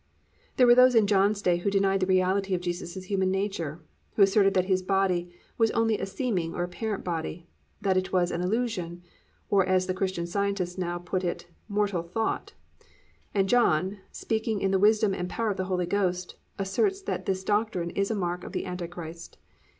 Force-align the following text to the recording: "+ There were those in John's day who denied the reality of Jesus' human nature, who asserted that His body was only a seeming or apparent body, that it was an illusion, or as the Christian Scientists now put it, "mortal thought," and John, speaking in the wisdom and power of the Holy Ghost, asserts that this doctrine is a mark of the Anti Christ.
"+ 0.29 0.55
There 0.57 0.65
were 0.65 0.73
those 0.73 0.95
in 0.95 1.05
John's 1.05 1.43
day 1.43 1.57
who 1.57 1.69
denied 1.69 1.99
the 1.99 2.07
reality 2.07 2.55
of 2.55 2.61
Jesus' 2.61 3.03
human 3.03 3.29
nature, 3.29 3.83
who 4.15 4.23
asserted 4.23 4.55
that 4.55 4.65
His 4.65 4.81
body 4.81 5.29
was 5.59 5.69
only 5.77 5.99
a 5.99 6.07
seeming 6.07 6.55
or 6.55 6.63
apparent 6.63 7.03
body, 7.03 7.45
that 7.81 7.97
it 7.97 8.11
was 8.11 8.31
an 8.31 8.41
illusion, 8.41 9.03
or 9.51 9.63
as 9.63 9.85
the 9.85 9.93
Christian 9.93 10.25
Scientists 10.25 10.75
now 10.75 10.97
put 10.97 11.23
it, 11.23 11.45
"mortal 11.67 12.01
thought," 12.01 12.53
and 13.35 13.47
John, 13.47 13.99
speaking 14.11 14.59
in 14.59 14.71
the 14.71 14.79
wisdom 14.79 15.13
and 15.13 15.29
power 15.29 15.51
of 15.51 15.57
the 15.57 15.65
Holy 15.65 15.85
Ghost, 15.85 16.33
asserts 16.57 17.03
that 17.03 17.27
this 17.27 17.43
doctrine 17.43 17.91
is 17.91 18.09
a 18.09 18.15
mark 18.15 18.43
of 18.43 18.53
the 18.53 18.65
Anti 18.65 18.87
Christ. 18.87 19.37